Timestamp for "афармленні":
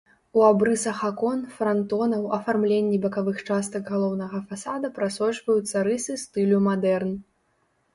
2.39-2.97